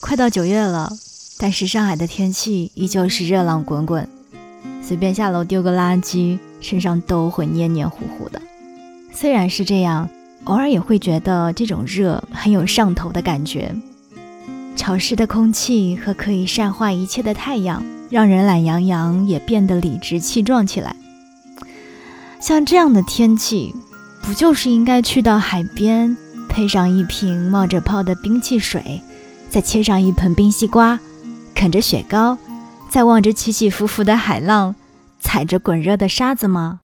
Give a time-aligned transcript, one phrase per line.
[0.00, 0.90] 快到九月了，
[1.38, 4.08] 但是上海的天气依旧是热浪滚滚，
[4.82, 8.40] 随便下楼丢个垃圾，身上都会黏黏糊糊的。
[9.12, 10.08] 虽然是这样，
[10.44, 13.74] 偶尔也会觉得这种热很有上头的感觉。
[14.74, 20.96] 潮湿的空气和可以晒化一切的太阳，让人懒洋洋也变得理直气壮起来。
[22.40, 23.74] 像这样的天气，
[24.22, 26.16] 不就是应该去到海边，
[26.48, 29.02] 配上一瓶冒着泡的冰汽水？
[29.50, 31.00] 再切上一盆冰西瓜，
[31.56, 32.38] 啃着雪糕，
[32.88, 34.76] 再望着起起伏伏的海浪，
[35.18, 36.78] 踩着滚热的沙子吗？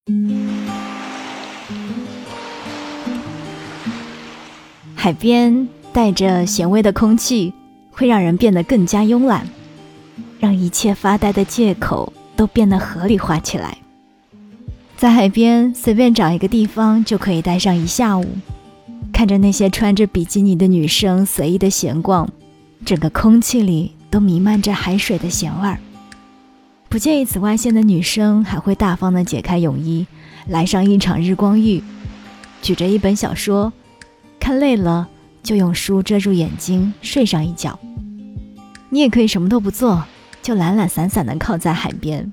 [4.96, 7.54] 海边带着咸味的空气，
[7.92, 9.48] 会让人变得更加慵懒，
[10.40, 13.78] 让一切发呆的借口都变得合理化起来。
[14.96, 18.26] 在海边随便找一个地方就可以待上一下午，
[19.12, 22.28] 看着那些穿着比基尼的女生随意的闲逛。
[22.84, 25.78] 整个空气里都弥漫着海水的咸味儿。
[26.88, 30.06] 不介意紫外线的女生还会大方地解开泳衣，
[30.46, 31.82] 来上一场日光浴，
[32.62, 33.72] 举着一本小说，
[34.38, 35.08] 看累了
[35.42, 37.78] 就用书遮住眼睛睡上一觉。
[38.88, 40.04] 你也可以什么都不做，
[40.42, 42.32] 就懒懒散散地靠在海边。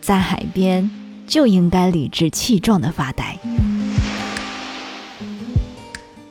[0.00, 0.90] 在海边
[1.26, 3.38] 就应该理直气壮地发呆。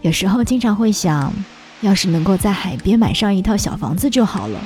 [0.01, 1.31] 有时候经常会想。
[1.81, 4.59] 要是能够在海边买上一套小房子就好了，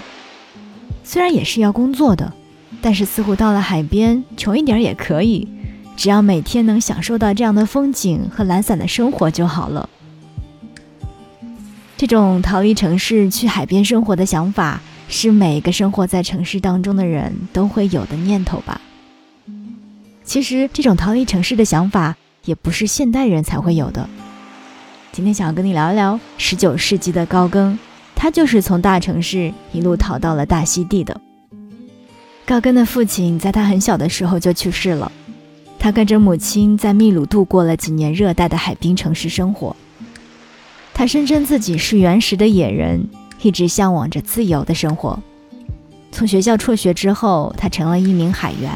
[1.04, 2.34] 虽然也是要工作的，
[2.82, 5.48] 但是似乎到了海边，穷一点也可以，
[5.96, 9.88] 只要每天能享受到这样的风景和懒散的生活就好了。
[11.96, 18.82] 这种逃离城市去海边生活的想法，是每个生活在城市当中的人都会有的念头吧？
[20.24, 24.10] 其实，这种逃离城市的想法，也不是现代人才会有的。
[25.14, 27.78] 今天想要跟你聊一聊十九世纪的高更，
[28.16, 31.22] 他就是从大城市一路逃到了大溪地的。
[32.48, 35.12] 高更的父亲在他很小的时候就去世了，
[35.78, 39.76] 他跟着母亲在秘鲁度过了几年热带的海滨城市生活。
[40.96, 43.08] 他声称自己是原始的野人，
[43.44, 45.20] 一直向往着自由的生活。
[46.12, 48.72] 从学校辍学之后，他成了一名海员。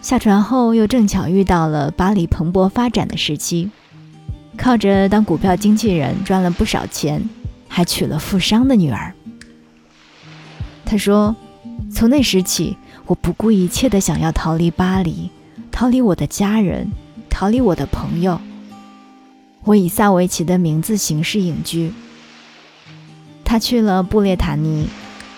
[0.00, 3.70] 下船后，又正巧遇到了巴黎蓬勃发展的时期。
[4.56, 7.22] 靠着当股票经纪人赚了不少钱，
[7.68, 9.12] 还娶了富商的女儿。
[10.84, 11.34] 他说
[11.92, 12.76] ：“从那时起，
[13.06, 15.30] 我不顾一切的想要逃离巴黎，
[15.70, 16.90] 逃离我的家人，
[17.28, 18.40] 逃离我的朋友。
[19.64, 21.92] 我以萨维奇的名字行事隐居。
[23.44, 24.88] 他去了布列塔尼，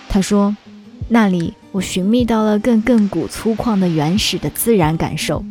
[0.09, 0.57] 他说，
[1.09, 5.45] 那里我寻觅到了更亘古粗犷的原始的自然感受。”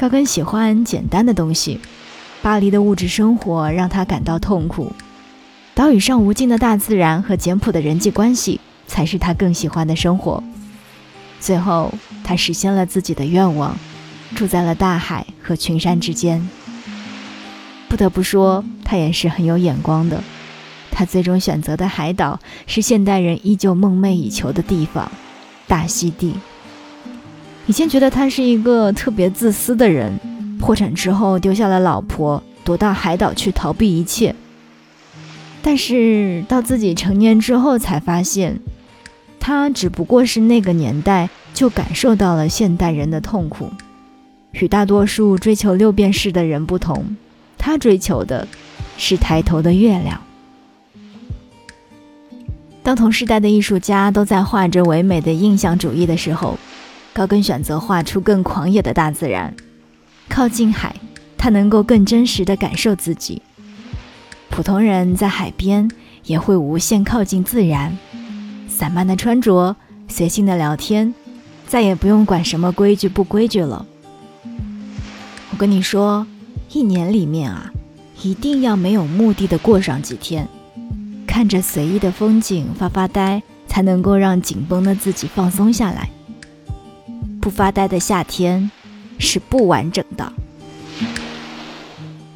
[0.00, 1.78] 高更喜欢简单的东西，
[2.40, 4.90] 巴黎的物质生活让他感到痛苦。
[5.74, 10.42] 岛屿上无尽的大自然和简朴的人际关系，才是他更喜欢的生活。
[11.38, 11.92] 最后，
[12.24, 13.76] 他实现了自己的愿望，
[14.34, 16.48] 住在了大海和群山之间。
[17.86, 20.24] 不得不说，他也是很有眼光的。
[20.90, 25.12] 他最终选择的海岛是现代人依旧梦寐以求的地方——
[25.68, 26.36] 大溪地。
[27.66, 30.18] 以前觉得他是一个特别自私的人，
[30.58, 34.34] 破产之后丢下了老婆，躲到海岛去逃避一切。
[35.62, 38.58] 但是到自己成年之后才发现，
[39.38, 43.70] 他只不过是那个年代就感受到了现代人的痛苦。
[44.52, 47.16] 与大多数追求六便士的人不同，
[47.56, 48.48] 他追求的
[48.96, 50.20] 是抬头的月亮。
[52.82, 56.58] 当同时代的艺术家都在画着唯美的印象主义的时候。
[57.20, 59.54] 高更选择画出更狂野的大自然，
[60.26, 60.96] 靠近海，
[61.36, 63.42] 他能够更真实的感受自己。
[64.48, 65.86] 普通人在海边
[66.24, 67.98] 也会无限靠近自然，
[68.66, 69.76] 散漫的穿着，
[70.08, 71.12] 随性的聊天，
[71.66, 73.84] 再也不用管什么规矩不规矩了。
[75.50, 76.26] 我跟你说，
[76.72, 77.70] 一年里面啊，
[78.22, 80.48] 一定要没有目的的过上几天，
[81.26, 86.08] 看着随意的风景发发呆，才能够让紧绷的自己放松下来。
[87.40, 88.70] 不发呆的夏天
[89.18, 90.32] 是不完整的。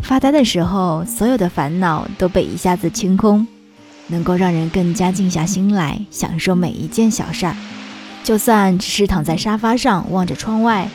[0.01, 3.47] 发呆的时候，所有的烦恼都被一下子清空，
[4.09, 7.55] 能够让人更加静下心来享受每一件小事儿。
[8.23, 10.89] 就算只是躺在沙发上望着窗外，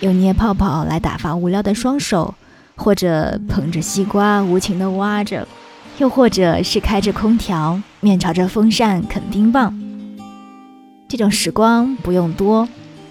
[0.00, 2.34] 用捏泡泡来打发无聊的双手，
[2.76, 5.46] 或者捧着西瓜无情地挖着，
[5.98, 9.78] 又或者是开着空调面朝着风扇啃冰棒，
[11.06, 12.66] 这种时光不用多。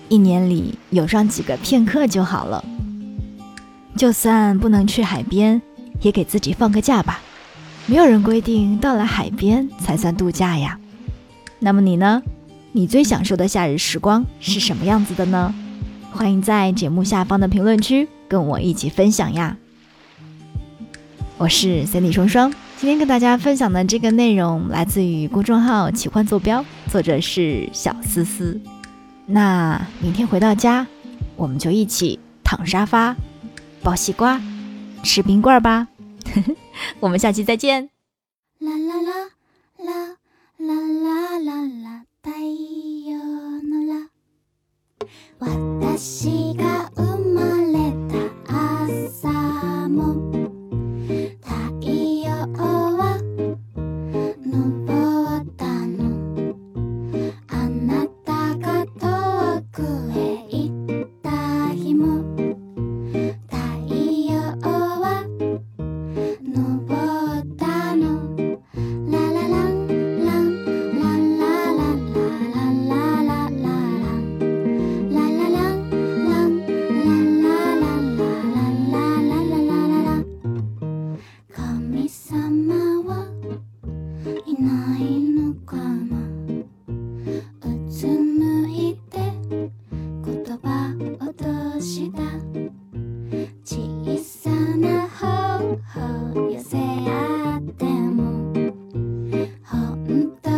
[0.10, 2.66] 一年里有上几个片刻就好了，
[3.96, 5.62] 就算不能去海边，
[6.02, 7.22] 也给自己放个假吧。
[7.86, 10.80] 没有人规定到了海边才算度假呀。
[11.60, 12.24] 那么你呢？
[12.72, 15.54] 你最享受的夏日时光是什么样子的呢？
[16.12, 19.58] 欢迎在节目下方的评论区跟我一起分享呀。
[21.38, 28.60] 我是 Cindy 双双，今天跟大家分享的这个内容来自于公众号“奇幻坐标”，作者是小思思。
[29.32, 30.88] 那明天回到家，
[31.36, 33.16] 我们就一起躺沙发、
[33.84, 34.42] 抱西瓜、
[35.04, 35.88] 吃冰棍儿吧。
[37.00, 37.92] 我们下期再见。
[38.58, 39.12] 啦啦啦
[39.78, 40.18] 啦
[40.58, 43.18] 啦啦啦啦，太陽
[43.62, 44.10] の啦。
[90.30, 90.94] 言葉
[91.26, 92.22] をどした。
[93.66, 95.80] 小さな頬
[96.46, 98.54] を寄せ合っても。
[99.64, 100.50] 本当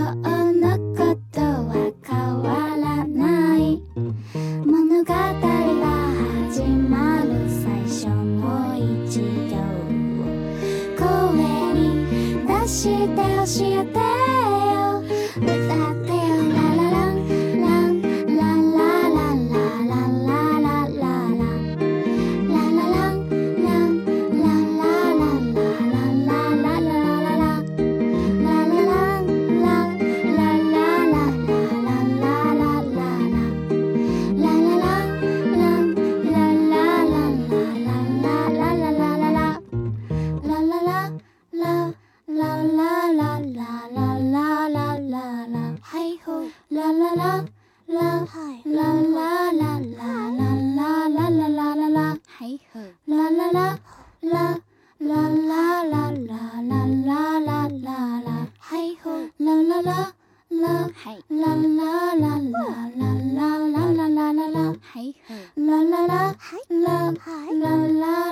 [0.53, 1.71] のことは
[2.03, 2.47] 変わ
[2.77, 3.81] らない。
[4.65, 5.88] 物語は
[6.50, 9.56] 始まる最初の一行。
[10.19, 11.00] を声
[11.73, 11.79] に
[12.45, 14.20] 出して教えて。
[66.21, 66.33] 啦
[66.69, 67.12] 啦
[67.51, 68.31] 啦啦。